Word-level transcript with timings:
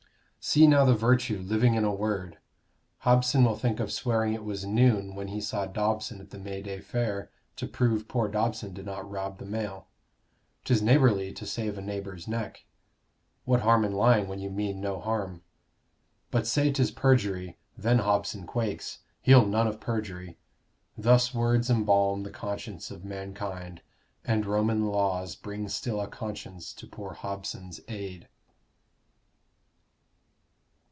See 0.43 0.65
now 0.65 0.85
the 0.85 0.95
virtue 0.95 1.37
living 1.37 1.75
in 1.75 1.83
a 1.85 1.93
word! 1.93 2.39
Hobson 3.01 3.43
will 3.45 3.55
think 3.55 3.79
of 3.79 3.91
swearing 3.91 4.33
it 4.33 4.43
was 4.43 4.65
noon 4.65 5.13
When 5.13 5.27
he 5.27 5.39
saw 5.39 5.67
Dobson 5.67 6.19
at 6.19 6.31
the 6.31 6.39
May 6.39 6.63
day 6.63 6.79
fair, 6.81 7.29
To 7.57 7.67
prove 7.67 8.07
poor 8.07 8.27
Dobson 8.27 8.73
did 8.73 8.87
not 8.87 9.07
rob 9.07 9.37
the 9.37 9.45
mail. 9.45 9.87
'Tis 10.65 10.81
neighborly 10.81 11.31
to 11.31 11.45
save 11.45 11.77
a 11.77 11.81
neighbor's 11.81 12.27
neck: 12.27 12.65
What 13.45 13.61
harm 13.61 13.85
in 13.85 13.91
lying 13.91 14.27
when 14.27 14.39
you 14.39 14.49
mean 14.49 14.81
no 14.81 14.99
harm? 14.99 15.43
But 16.31 16.47
say 16.47 16.71
'tis 16.71 16.89
perjury, 16.89 17.59
then 17.77 17.99
Hobson 17.99 18.47
quakes 18.47 19.03
He'll 19.21 19.45
none 19.45 19.67
of 19.67 19.79
perjury. 19.79 20.39
Thus 20.97 21.35
words 21.35 21.69
embalm 21.69 22.23
The 22.23 22.31
conscience 22.31 22.89
of 22.89 23.05
mankind: 23.05 23.83
and 24.25 24.43
Roman 24.47 24.87
laws 24.87 25.35
Bring 25.35 25.69
still 25.69 26.01
a 26.01 26.07
conscience 26.07 26.73
to 26.73 26.87
poor 26.87 27.13
Hobson's 27.13 27.79
aid. 27.87 28.27